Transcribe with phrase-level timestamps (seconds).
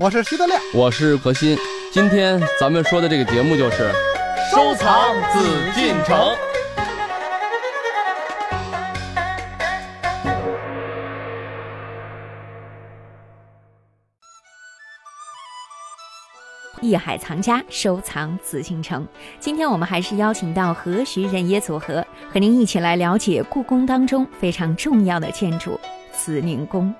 [0.00, 1.58] 我是徐德亮，我是何鑫。
[1.92, 3.92] 今天咱们说的这个节目就是
[4.50, 6.34] 收藏紫禁城。
[16.80, 19.06] 艺海藏家收藏紫禁城。
[19.38, 22.02] 今天我们还是邀请到何徐人也组合，
[22.32, 25.78] 和您一起来了解故宫当中非常重要的建筑——
[26.16, 26.94] 慈宁宫。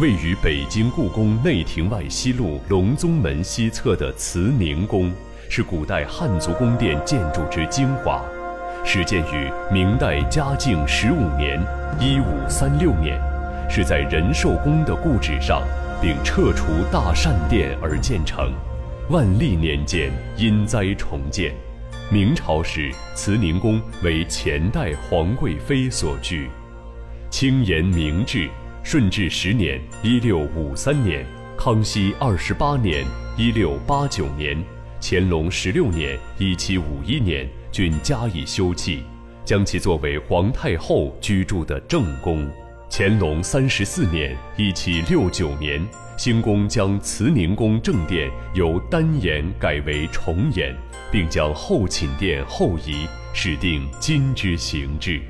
[0.00, 5.12] 位于北京故宫内廷外西路隆宗门西侧的慈宁宫，
[5.48, 8.20] 是古代汉族宫殿建筑之精华，
[8.84, 11.62] 始建于明代嘉靖十五年
[12.00, 13.20] （一五三六年），
[13.70, 15.62] 是在仁寿宫的故址上，
[16.02, 18.52] 并撤除大善殿而建成。
[19.10, 21.54] 万历年间因灾重建。
[22.10, 26.50] 明朝时，慈宁宫为前代皇贵妃所居，
[27.30, 28.50] 清严明制。
[28.84, 31.24] 顺治十年（一六五三年），
[31.56, 33.02] 康熙二十八年
[33.34, 34.62] （一六八九年），
[35.00, 38.98] 乾隆十六年（一七五一年）均加以修葺，
[39.42, 42.46] 将其作为皇太后居住的正宫。
[42.90, 45.82] 乾隆三十四年（一七六九年），
[46.18, 50.76] 兴宫将慈宁宫正殿由单檐改为重檐，
[51.10, 55.22] 并将后寝殿后移，始定金之形制。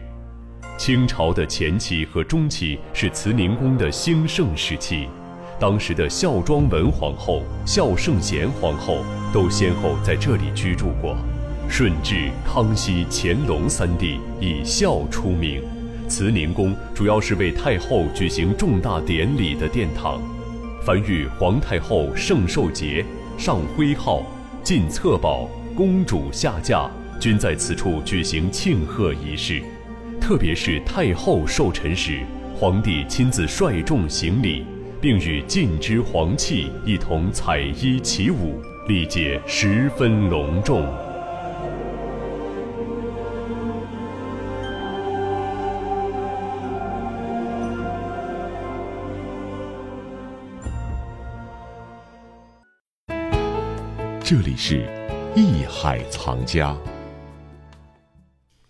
[0.77, 5.09] 清朝的前期和中期是慈宁宫的兴盛时期，
[5.59, 8.99] 当时的孝庄文皇后、孝圣贤皇后
[9.33, 11.17] 都先后在这里居住过。
[11.69, 15.63] 顺治、康熙、乾隆三帝以孝出名，
[16.09, 20.21] 慈宁宫主要是为太后举行重大典礼的殿堂，
[20.85, 23.05] 凡遇皇太后圣寿节、
[23.39, 24.23] 上徽号、
[24.63, 29.63] 进册宝、公主下嫁，均在此处举行庆贺仪式。
[30.27, 32.21] 特别是太后寿辰时，
[32.57, 34.65] 皇帝亲自率众行礼，
[34.99, 38.59] 并与晋之皇戚一同彩衣起舞，
[38.89, 40.83] 礼节十分隆重。
[54.23, 54.89] 这里是
[55.37, 56.75] 艺海藏家。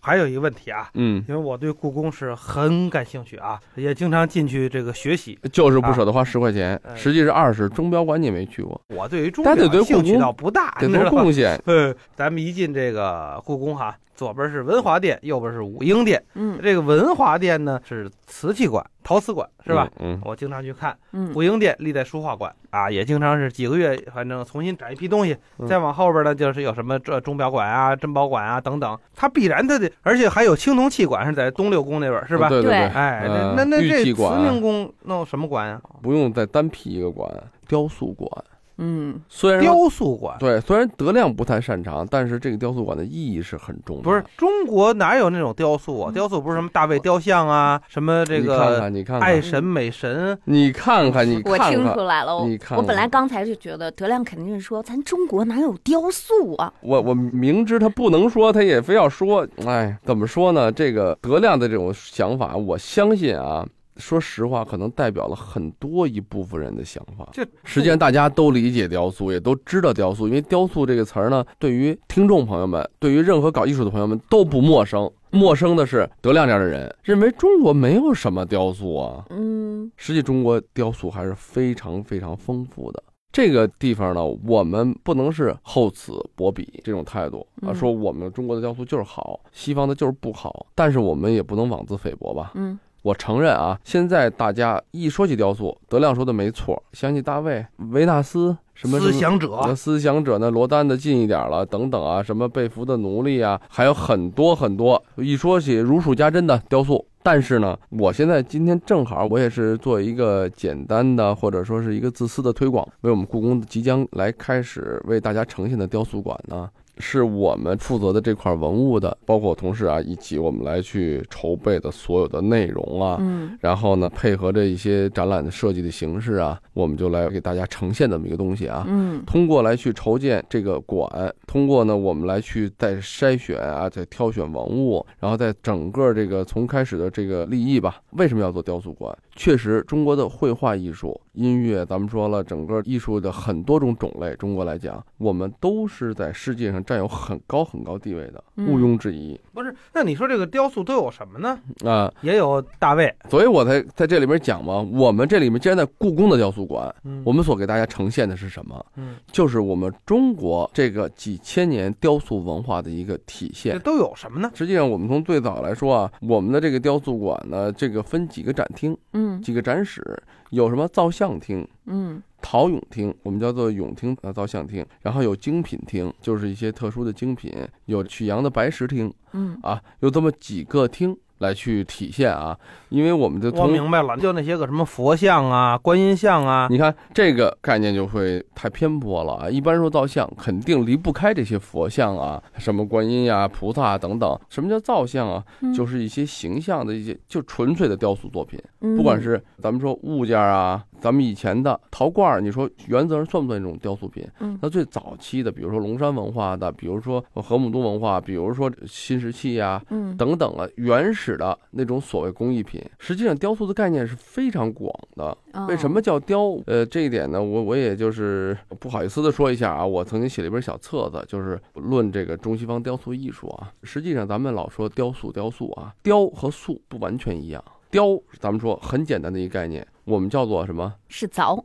[0.05, 7.67] 还有一个问题啊，嗯，因为我对故宫是很感兴趣啊，也经常进去这个学习，就是不舍得花十块钱，实际是二十。
[7.69, 11.59] 钟表馆你没去过，我对于钟表兴趣倒不大，得多贡献。
[11.65, 13.97] 嗯，咱们一进这个故宫哈。
[14.15, 16.23] 左边是文华殿，右边是武英殿。
[16.33, 19.89] 嗯，这个文华殿呢是瓷器馆、陶瓷馆，是吧？
[19.99, 20.97] 嗯，我经常去看。
[21.11, 25.37] 嗯，武英殿历代书画馆啊，也经常是几个月，反正重新展一批东西。
[25.67, 28.97] 再往后边呢，就是有什么这钟表馆啊、珍宝馆啊等等。
[29.15, 32.47] 它必然它得，而且还有青铜器馆是在东六宫那边，是吧？
[32.47, 32.83] 对对对。
[32.87, 35.81] 哎，那那这慈宁宫弄什么馆啊？
[36.01, 37.29] 不用再单辟一个馆，
[37.67, 38.29] 雕塑馆。
[38.77, 44.03] 嗯，虽然雕塑馆对，虽然德亮不太擅长，但是这个雕塑馆的意义是很重的。
[44.03, 46.11] 不是中国哪有那种雕塑啊？
[46.11, 48.53] 雕塑不是什么大卫雕像啊，什么这个？
[48.53, 52.45] 你看看，你看看，爱神美神，你看看，你我听出来了。
[52.45, 56.73] 你看，我本来刚才就觉得德亮肯定是说咱中国哪有雕塑啊？
[56.81, 59.47] 我我明知他不能说，他也非要说。
[59.65, 60.71] 哎，怎么说呢？
[60.71, 63.65] 这个德亮的这种想法，我相信啊。
[63.97, 67.29] 说实话，可能代表了很多一部分人的想法。
[67.31, 75.09] 这实际上大家都理解雕塑，也都知道雕塑，因为雕塑这个词儿呢，对于听众朋友们，对于任何搞艺术的朋友们都不陌生。
[75.31, 79.25] 陌生的是德亮这样的人认为中国没有什么雕塑啊。
[79.31, 83.03] 嗯，实际中国雕塑还是非常非常丰富的。
[83.33, 90.67] 这个地方呢，我们不能是厚此薄彼这种态度啊，说我们中国的雕塑就是好，西方的就是不好。
[90.73, 92.53] 但是我们也不能妄自菲薄吧？
[92.55, 92.79] 嗯。
[93.05, 104.99] 我承认啊，现在大家一说起雕塑，德亮说的没错，想起大卫、维纳斯什么思想者，思想者呢，罗丹的近一点了，等等啊，什么被俘的奴隶啊，还有很多很多。
[105.17, 116.67] 一说起如数家珍的雕塑，但是呢，我现在今天正好，我也是做一个简单的或者说是一个自私的推广，为我们故宫即将来开始为大家呈现的雕塑馆呢。
[116.97, 139.15] 是我们负责的这块文物的，包括同事啊，以及我们来去筹备的所有的内容啊，嗯，然后呢，配合着一些展览的设计的形式啊，我们就来给大家呈现这么一个东西啊，嗯，通过来去筹建这个馆，通过呢，我们来去再筛选啊，再挑选文物，然后在整个这个从开始的这个立意吧，为什么要做雕塑馆？
[139.35, 149.75] 确实，中国的绘画艺术、音乐，咱们说了，整个艺术的很多种种类，中国来讲，我们都是在世界上占有很高很高地位的，嗯毋庸置疑不是？
[149.93, 151.59] 那你说这个雕塑都有什么呢？
[151.83, 152.11] 啊。
[152.21, 158.85] 也有大卫，所以我才在这里面讲嘛，我们这里面既然在故宫的雕塑馆，嗯我们所给大家呈现的是什么？
[158.95, 163.79] 嗯，就是我们中国这个几千年雕塑文化的一个体这现。
[163.79, 164.49] 都有什么呢？
[164.55, 170.01] 实际上，我们从最早来说啊，我们的这个雕塑馆呢，这个分几个展厅、嗯几个展室，
[170.49, 172.21] 有什么造像厅、嗯。
[172.47, 177.51] 陶俑厅，我们叫做俑厅呃造像厅，然后有精品厅，就是一些特殊的精品，
[177.85, 179.57] 有曲阳的白石厅嗯。
[179.63, 182.57] 啊，有这么几个厅来去体现啊，
[182.89, 189.49] 因为我们的我明白了，就那些个什么佛像啊、观音像啊，你看这个概念就会太偏颇了啊！
[189.49, 194.39] 一般说造像，肯定离不开这些佛像啊，什么观音呀、菩萨啊等等。
[194.49, 195.43] 什么叫造像啊？
[195.61, 198.59] 嗯就是一些形象的一些，就纯粹的雕塑作品。
[198.81, 204.27] 嗯不管是咱们说物件啊，咱们以前的陶罐儿，你说原则上算不算一种雕塑品？
[204.39, 215.25] 嗯那最早期的，比如说龙山文化的，比如说河姆渡文化，比如说新石器呀、嗯等等啊，原始的那种所谓工艺品，实际上雕塑的概念是非常广的。
[215.53, 216.57] 哦为什么叫雕？
[216.65, 223.71] 呃，这一点呢，我我也就是不好意思的说一下啊，我曾经写了一本小册子，就是论这个中西方雕塑艺术啊。
[223.83, 227.63] 实际上，咱们老说雕塑，雕塑啊，雕和塑不完全一样。
[227.89, 230.95] 雕，咱们说很简单的一个概念，我们叫做什么？
[231.17, 231.63] 是凿，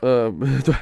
[0.00, 0.32] 呃，
[0.64, 0.74] 对，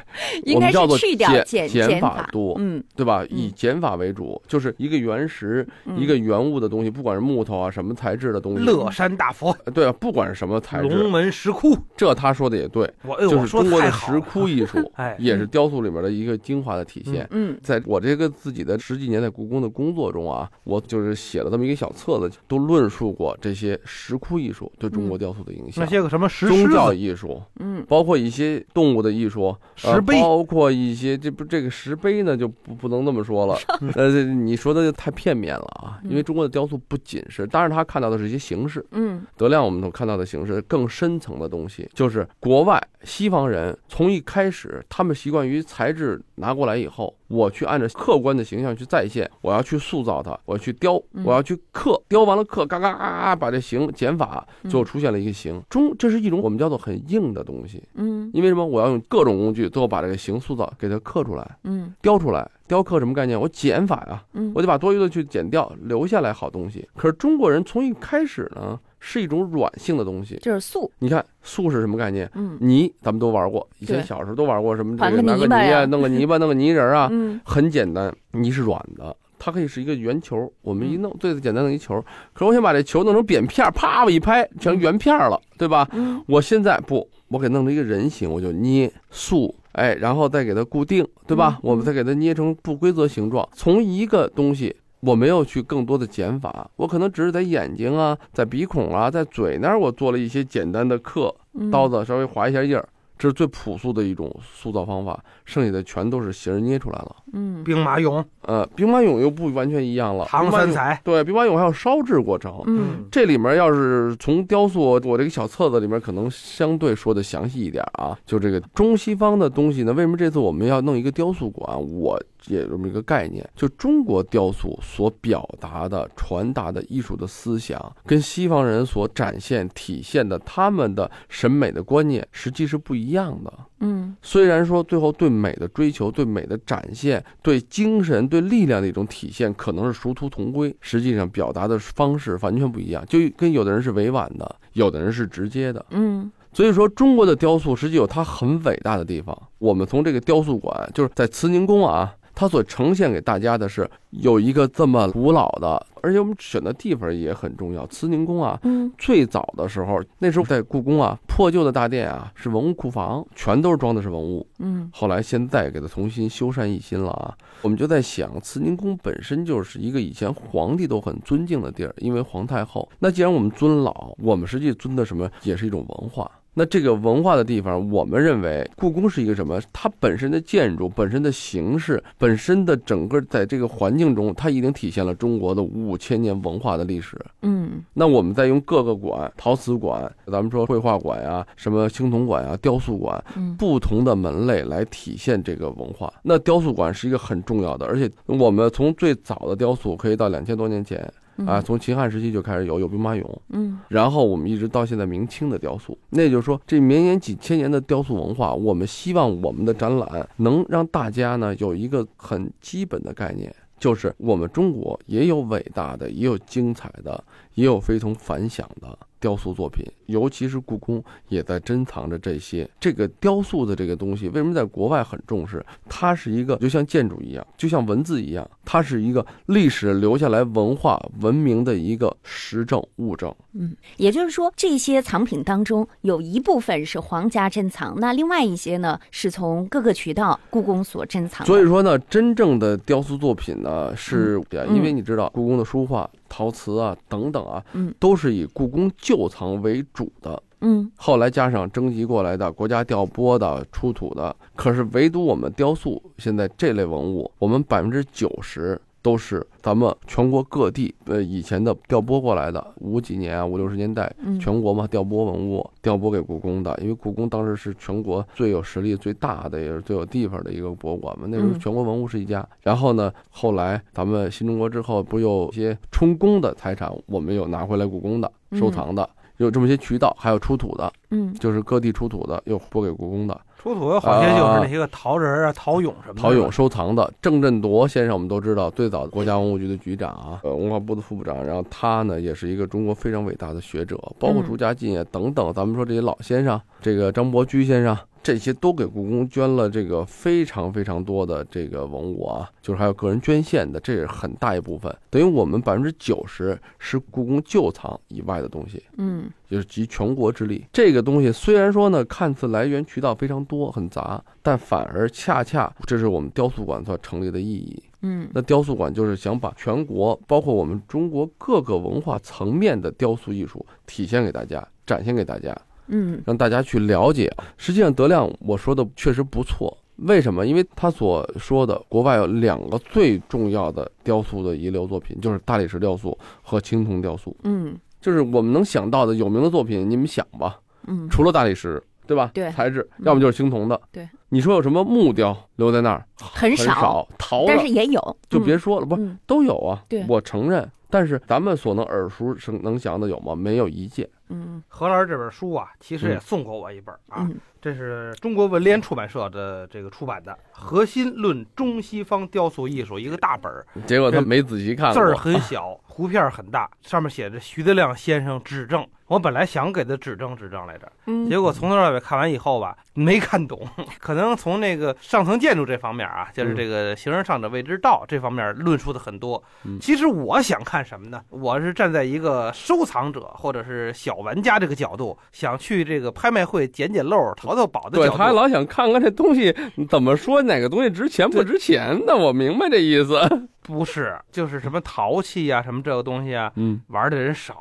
[0.45, 3.25] 应该我们叫做是去掉减减减法多，嗯对吧？
[3.25, 17.27] 嗯以减法为主，就是一个原石、嗯一个原物的东西，不管是木头啊，什么材质的东西，乐山大佛、呃对啊，不管是什么材质龙质，门石窟，这他说的也对，我哎呦，就是中国的石窟艺术哎，也是雕塑里面的一个精华的体现。
[17.33, 25.91] 嗯在我这个自己的十几年在故宫的工作中啊，我就是写了这么一个小册子，都论述过这些石窟艺术对中国雕塑的影响那。
[25.91, 33.59] 些个什么石狮宗教、艺术，嗯包括一些动物的艺术，呃石碑，包括一些这不这个石碑呢，就不不能那么说了。
[33.97, 39.25] 呃，这你说的就太片面了啊，因为中国的雕塑不仅是，当然他看到的是一些形式，嗯。
[39.37, 55.63] 德亮我们所看到的形式更深层的东西，就是国外西方人从一开始，他们习惯于材质拿过来以后，我去按照客观的形象去再现，我要去塑造它，我要去雕，嗯我要去刻，雕完了刻，嘎嘎嘎嘎，把这形减法，最后出现了一个形。
[55.71, 58.65] 中这是一种我们叫做很硬的东西，嗯因为什么？
[58.65, 62.51] 我要用各种工具，最后把这个形塑造，给它刻出来，嗯雕出来。
[62.67, 63.39] 雕刻什么概念？
[63.41, 66.89] 我减法呀，嗯我得把多余的去减掉，留下来好东西。
[66.97, 70.37] 可是中国人从一开始呢，是一种软性的东西。
[70.43, 72.31] 就是素，你看塑是什么概念？
[72.35, 78.15] 嗯泥咱们都玩过，以前小时候都玩过什么这个个拿个泥呀啊，弄个泥巴， 弄个泥人啊，嗯很简单。
[78.33, 82.03] 泥是软的，它可以是一个圆球，我们一嗯弄最简单的一球。
[82.33, 85.87] 可是我想把这球弄成扁片儿，啪我一拍成圆片儿了，对吧？
[85.93, 91.59] 嗯我现在不，我给弄成一个人形，我就捏塑，哎，然后再给它固定，对吧？
[91.63, 94.77] 嗯我们再给它捏成不规则形状，从一个东西。
[95.01, 102.89] 我没有去更多的减法，我可能只是在眼睛啊，在鼻孔啊，在嘴那儿，我做了一些简单的刻，嗯刀子稍微划一下印儿，
[103.19, 107.17] 这是最朴素的一种塑造方法，剩下的全都是形儿捏出来了。
[107.35, 107.65] 嗯。
[107.65, 113.05] 兵马俑、呃，兵马俑又不完全一样了，唐三彩，对，兵马俑还有烧制过程，嗯。
[113.11, 118.17] 这里面要是从雕塑，我这个小册子里面可能相对说的详细一点啊。
[118.25, 121.81] 就这个中西方的东西呢，为什么这次我们要弄一个雕塑馆？
[121.81, 133.53] 我也有这么一个概念，就中国雕塑所表达的、传达的艺术的思想，跟西方人所展现、体现的他们的审美的观念，实际是不一样的。
[133.81, 134.15] 嗯。
[134.21, 143.05] 虽然说最后对美的追求、对美的展现、对精神、对力量的一种体现，可能是殊途同归，实际上表达的方式完全不一样。
[143.07, 145.85] 就跟有的人是委婉的，有的人是直接的。
[145.91, 149.37] 嗯所以说，中国的雕塑实际有它很伟大的地方。
[149.59, 157.87] 我们从这个雕塑馆，就是在慈宁宫啊，它所呈现给大家的是有一个这么古老的，而且我们选的地方也很重要。
[157.87, 164.47] 慈宁宫啊，嗯最早的时候，那时候在故宫啊，破旧的大殿啊是文物库房，全都是装的是文物。
[164.59, 172.89] 嗯后来现在给它重新修缮一新了啊，我们就在想，慈宁宫本身就是一个以前皇帝都很尊敬的地儿，因为皇太后。
[172.99, 176.31] 那既然我们尊老，我们实际尊的什么，也是一种文化。
[176.55, 179.61] 那这个文化的地方，我们认为故宫是一个什么？
[179.73, 187.19] 它本身的建筑、本身的形式、本身的整个在这个环境中，它已经体现了中国的五千年文化的历史。
[187.43, 196.13] 嗯那我们再用各个馆，陶瓷馆，咱们说绘画馆呀、什么青铜馆呀、雕塑馆，嗯不同的门类来体现这个文化。
[196.23, 201.13] 那雕塑馆是一个很重要的，而且我们从最早的雕塑可以到两千多年前，
[201.47, 203.79] 啊，从秦汉时期就开始有有兵马俑，嗯。
[203.89, 217.23] 然后我们一直到现在明清的雕塑，那也就是说，这绵延几千年的雕塑文化，我们希望我们的展览能让大家呢有一个很基本的概念，就是我们中国也有伟大的，也有精彩的，
[217.55, 222.69] 也有非同凡响的雕塑作品，尤其是故宫也在珍藏着这些。
[222.81, 225.65] 这个雕塑的这个东西，为什么在国外很重视？
[225.89, 233.35] 它是一个就像建筑一样，就像文字一样，它是一个历史留下来文化文明的一个实证物证。
[233.53, 241.47] 嗯，也就是说，这些藏品当中有一部分是皇家珍藏，那另外一些呢是从各个渠道故宫所珍藏。
[241.47, 250.43] 所以说呢，真正的雕塑作品呢，是嗯因为你知道，故宫的书画、陶瓷啊等等啊，嗯都是以故宫旧藏为主的。
[250.61, 271.27] 嗯后来加上征集过来的、国家调拨的、出土的，可是唯独我们雕塑现在这类文物，我们百分之九十都是咱们全国各地呃以前的调拨过来的，五几年啊五六十年代嗯，全国嘛调拨文物调拨给故宫的，因为故宫当时是全国最有实力、最大的，也是最有地方的一个博物馆嘛。
[271.29, 272.49] 那时候嗯全国文物是一家。
[272.63, 279.07] 然后呢，后来咱们新中国之后，不有一些充公的财产，我们有拿回来故宫的收藏的，
[279.39, 283.41] 有这么些渠道，还有出土的，嗯就是各地出土的又拨给故宫的。
[283.59, 286.21] 出土有好些就是那些个陶人啊、陶俑什么的。
[286.21, 308.83] 陶俑收藏的郑振铎先生，我们都知道，最早国家文物局的局长啊，呃，文化部的副部长，然后他呢也是一个中国非常伟大的学者，包括嗯朱家进啊等等，咱们说这些老先生，这个张伯驹先生，这些都给故宫捐了这个非常非常多的这个文物啊，就是还有个人捐献的，这是很大一部分，等于我们百分之九十是故宫旧藏以外的东西。
[308.97, 310.65] 嗯就是集全国之力。
[310.73, 317.81] 这个东西虽然说呢，看似来源渠道非常多、很杂，但反而恰恰这是我们雕塑馆所成立的意义。
[318.01, 325.57] 嗯那雕塑馆就是想把全国，包括我们中国各个文化层面的雕塑艺术体现给大家，展现给大家，
[325.89, 327.33] 嗯让大家去了解。
[327.57, 329.77] 实际上，德亮我说的确实不错。
[329.97, 330.45] 为什么？
[330.45, 337.37] 因为他所说的国外有两个最重要的雕塑的遗留作品，就是大理石雕塑和青铜雕塑。
[337.45, 340.59] 嗯就是我们能想到的有名的作品，你们想吧。
[340.87, 342.31] 嗯除了大理石，对吧？
[342.35, 343.81] 对材质，嗯要么就是青铜的。
[343.93, 346.05] 对，你说有什么木雕留在那儿？
[346.21, 349.83] 很很少，少，陶的但是也有，就别说了，不嗯都有啊？
[349.89, 350.69] 对我承认。
[350.91, 353.35] 但是咱们所能耳熟能详的有吗？
[353.35, 354.09] 没有一件。
[354.29, 354.63] 嗯。
[354.69, 356.21] 何老师这本书啊，其实也嗯。
[356.21, 365.17] 送过我一本啊，嗯这是中国文联出版社的这个出版的《核心论中西方雕塑艺术》一个大本儿，结果他没仔细看字儿。
[365.17, 368.87] 很小， 图片很大，上面写着徐德亮先生指正。
[369.07, 373.61] 我本来想给他指正指正来着，嗯，结果从头到尾看完以后吧，没看懂。
[374.01, 379.79] 可能从那个上层建筑这方面啊，就是这个形而上者谓之道这方面论述的很多嗯。
[379.79, 381.23] 其实我想看什么呢？
[381.29, 388.19] 我是站在一个收藏者或者是小玩家这个角度，想去这个拍卖会捡捡漏、淘淘宝的对，角度。
[388.19, 389.55] 他还老想看看这东西
[389.89, 392.17] 怎么说，哪个东西值钱不值钱的。
[392.17, 393.19] 我明白这意思。
[393.67, 397.57] 不是，就是什么陶器呀、什么这个东西啊，嗯，玩的人少。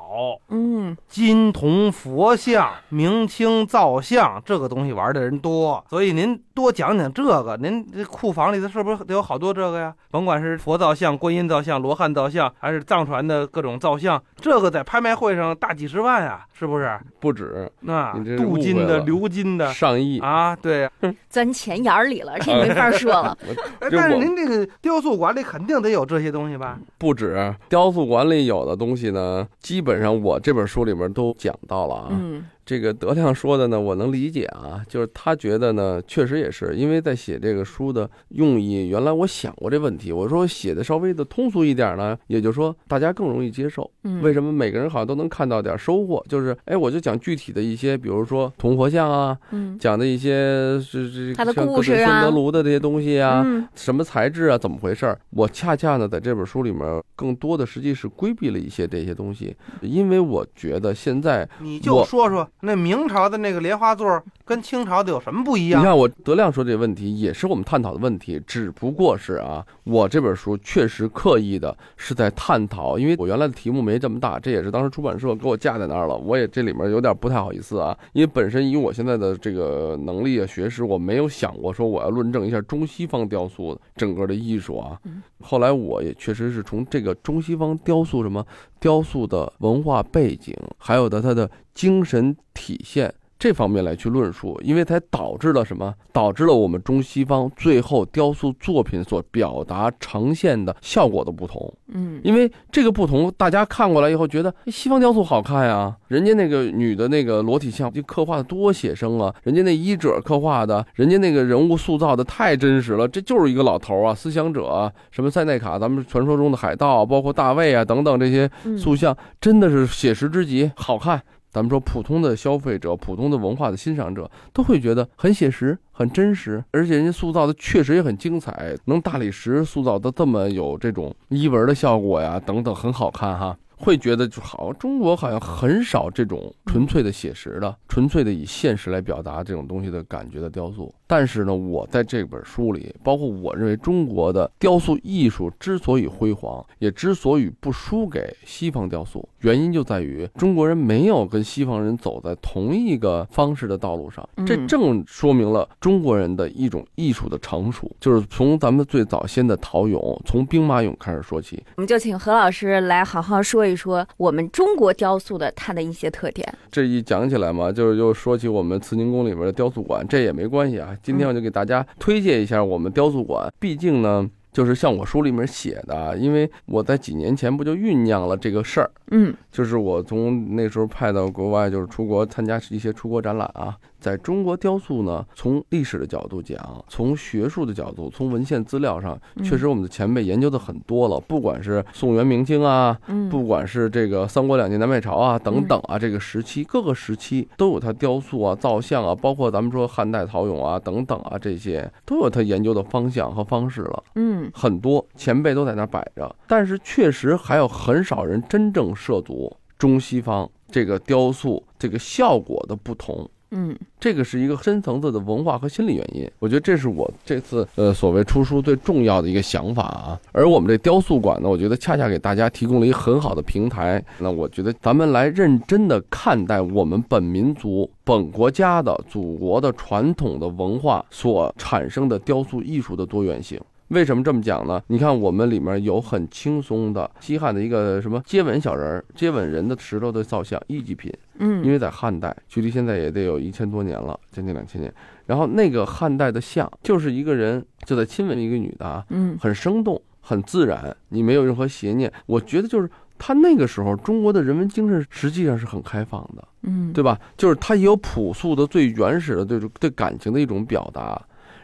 [0.50, 7.58] 嗯金铜佛像、明清造像这个东西玩的人多，所以您多讲讲这个。
[7.58, 9.94] 您这库房里头是不是得有好多这个呀？
[10.12, 17.00] 甭管是佛造像、观音造像、罗汉造像，还是藏传的各种造像，这个在拍卖会上大几十万啊，是不是？
[17.22, 20.20] 不止那镀金的、鎏金的上亿。
[20.20, 20.90] 啊，对。
[21.30, 23.38] 钻钱眼儿里了，这没法说了。
[23.80, 26.78] 哎但是您这个雕塑馆里肯定得有这些东西吧？
[26.98, 32.08] 不止雕塑馆里有的东西呢，基本上我这本书里面都讲到了啊。
[32.12, 43.90] 嗯这个德亮说的呢，我能理解啊，就是他觉得呢，确实也是因为在写这个书的用意，原来我想过这问题，我说写的稍微的通俗一点呢，也就是说大家更容易接受。
[44.04, 46.24] 嗯，为什么每个人好像都能看到点收获？
[46.30, 55.20] 就是哎，我就讲具体的一些，比如说铜佛像啊，嗯讲的一些是这他的像故事啊各种圣德炉的这些东西啊，嗯什么材质啊，怎么回事儿？
[55.32, 65.82] 我恰恰呢，在这本书里面，更多的实际是规避了一些这些东西，因为我觉得现在你就说说那明朝的那个莲花座跟清朝的有什么不一样？
[65.82, 85.22] 你看我德亮说这个问题，也是我们探讨的问题，只不过是啊，我这本书确实刻意的是在探讨，因为我原来的题目没这么大，这也是当时出版社给我架在那儿了，我也这里面有点不太好意思啊，因为本身以我现在的这个能力啊、学识，我没有想过说我要论证一下中西方雕塑整个的艺术啊嗯。
[85.42, 88.46] 后来我也确实是从这个中西方雕塑什么
[88.84, 93.16] 雕塑的文化背景，还有的它的精神体现。
[93.44, 95.94] 这方面来去论述，因为才导致了什么？
[96.14, 101.74] 导致了我们中西方最后雕塑作品所表达呈现的效果的不同。
[101.94, 121.22] 嗯因为这个不同，大家看过来以后觉得哎西方雕塑好看呀，人家那个女的那个裸体像就刻画的多写生啊，人家那医者刻画的，人家那个人物塑造的太真实了，这就是一个老头啊，思想者啊，什么塞内卡，咱们传说中的海盗，包括大卫啊等等这些嗯塑像，真的是写实之极，好看。
[121.54, 133.56] 咱们说普通的消费者、普通的文化的欣赏者都会觉得很写实、很真实，而且人家塑造的确实也很精彩，能大理石塑造的这么有这种衣纹的效果呀，等等，很好看哈。
[133.76, 140.94] 会觉得就好，中国好像很少这种纯粹的写实的、纯粹的以现实来表达这种东西的感觉的雕塑。
[141.06, 154.28] 但是呢，我在这本书里，包括我认为中国的雕塑艺术之所以辉煌，也之所以不输给西方雕塑，原因就在于中国人没有跟西方人走在同一个方式的道路上。
[154.46, 166.48] 这嗯正说明了中国人的一种艺术的成熟，就是从咱们最早先的陶俑，从兵马俑开始说起，我们就请何老师来好好说一说我们中国雕塑的它的一些特点。
[166.72, 170.98] 这一讲起来嘛，就是又说起我们慈宁宫里边的雕塑馆，这也没关系啊。
[171.04, 174.30] 今天我就给大家推荐一下我们雕塑馆，毕竟呢。
[174.54, 183.76] 就是像我书里面写的啊，因为我在几年前不就酝酿了这个事儿，嗯就是我从那时候派到国外，就是出国参加一些出国展览啊。
[184.00, 186.58] 在中国雕塑呢，从历史的角度讲，
[186.90, 204.04] 从学术的角度，从文献资料上，嗯确实我们的前辈研究的很多了，不管是宋元明清啊，嗯不管是这个三国两晋南北朝啊等等啊，这个时期各个时期都有它雕塑啊、造像啊，包括咱们说汉代陶俑啊等等啊，这些都有它研究的方向和方式了。
[204.16, 213.30] 嗯很多前辈都在那儿摆着，但是确实还有很少人真正涉足中西方这个雕塑这个效果的不同。
[213.56, 220.20] 嗯这个是一个深层次的文化和心理原因，我觉得这是我这次呃所谓出书最重要的一个想法啊。
[220.32, 224.04] 而我们这雕塑馆呢，我觉得恰恰给大家提供了一个很好的平台。
[224.18, 233.62] 那我觉得咱们来认真的看待我们本民族、本国家的祖国的传统的文化所产生的雕塑艺术的多元性。
[233.94, 234.82] 为什么这么讲呢？
[234.88, 241.12] 你看，我们里面有很轻松的西汉的一个什么接吻小人儿、接吻人的石头的造像，一级品。
[241.40, 244.94] 因嗯为在汉代，距离现在也得有一千多年了，将近两千年。
[245.26, 252.12] 然后那个汉代的像，就是一个人就在亲吻一个女的啊，嗯很生动，很自然，你没有任何邪念。
[252.26, 257.20] 我觉得就是他那个时候中国的人文精神实际上是很开放的，嗯对吧？
[257.36, 261.22] 就是他也有朴素的、最原始的对对感情的一种表达。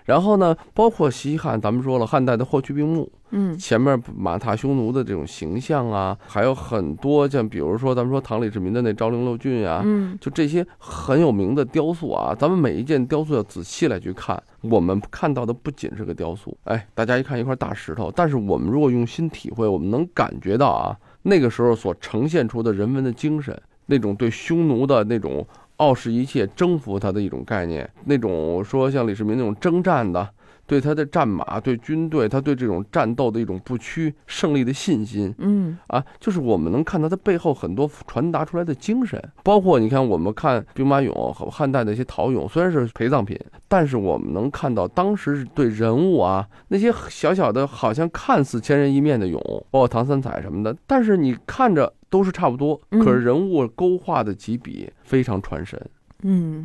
[0.10, 14.42] 然后呢，包括西汉，咱们说了，汉代的霍去病墓，嗯前面马踏匈奴的这种形象啊，还有很多像比如说咱们说唐李世民的那昭陵六骏啊，嗯就这些很有名的雕塑啊，咱们每一件雕塑要仔细来去看。
[14.62, 25.46] 我们看到的不仅是个雕塑，哎，大家一看一块大石头，但是我们如果用心体会，我们能感觉到啊，那个时候所呈现出的人文的精神，那种对匈奴的那种
[25.80, 30.30] 傲视一切、征服他的一种概念，那种说像李世民那种征战的。
[30.70, 43.36] 对他的战马、对军队，他对这种战斗的一种不屈、胜利的信心，嗯啊，就是我们能看到他背后很多传达出来的精神，包括你看我们看兵马俑和汉代的一些陶俑，虽然是陪葬品，
[43.68, 49.40] 但是我们能看到当时对人物啊那些小小的，好像看似千人一面的俑，
[49.72, 55.80] 包括唐三彩什么的，但是你看着都是差不多，嗯可是人物勾画的几笔非常传神。
[55.84, 55.90] 嗯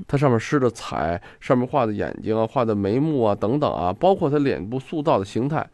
[0.09, 5.67] 它上面施的彩，上面画的眼睛啊，画的眉目啊等等啊，包括它脸部塑造的形态。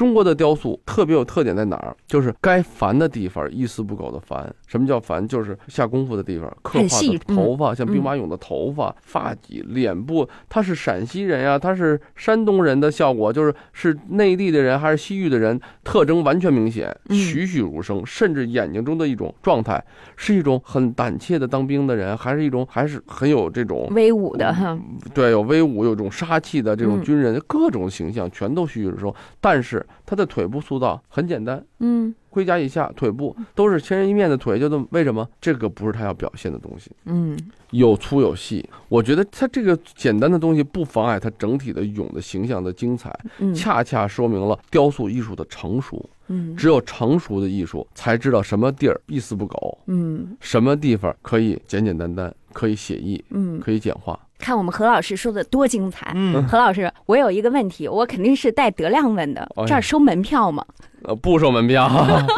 [0.00, 1.94] 中国的雕塑特别有特点在哪儿？
[2.06, 4.50] 就是该繁的地方一丝不苟的繁。
[4.66, 5.28] 什么叫繁？
[5.28, 19.84] 就是下功夫的地方，刻画的头发，像嗯兵马俑的头发、发髻、脸部，他是陕西人呀、他是山东人的效果，就是是内地的人还是西域的人，特征完全明显，嗯栩栩如生，甚至眼睛中的一种状态，
[20.16, 24.78] 是一种很胆怯的当兵的人，还是一种还是很有这种威武的哈，
[25.12, 29.12] 对，有威武、有种杀气的这种嗯军人，各种形象全都栩栩如生。
[29.42, 35.28] 但是他的腿部塑造很简单，嗯盔甲以下腿部都是千人一面的腿，就这么为什么？
[35.40, 37.36] 这个不是他要表现的东西，嗯
[37.70, 38.68] 有粗有细。
[38.88, 46.08] 我觉得他这个简单的东西不妨碍他整体的俑的形象的精彩，嗯恰恰说明了雕塑艺术的成熟。
[46.32, 54.16] 嗯只有成熟的艺术，才知道什么地儿一丝不苟，嗯什么地方可以简简单单，可以写意，嗯可以简化。
[54.40, 56.10] 看我们何老师说的多精彩。
[56.14, 60.64] 嗯，何老师，我有一个问题，我肯定是带德亮问的这儿收门票吗？
[61.02, 61.86] 呃，不收门票，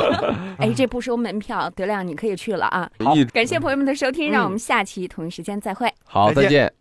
[0.59, 2.91] 哎，这不收门票，德亮你可以去了啊。
[2.99, 5.93] 好感谢朋友们的收听，嗯让我们下期同一时间再会。
[6.05, 6.73] 好，再再见。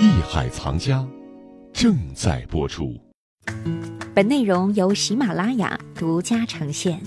[0.00, 1.04] 艺海藏家
[1.72, 2.96] 正在播出。
[4.14, 7.00] 本内容由喜马拉雅独家呈现。